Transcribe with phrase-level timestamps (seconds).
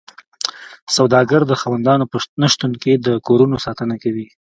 [0.95, 4.27] سوداګر د خاوندانو په نشتون کې د کورونو ساتنه کوي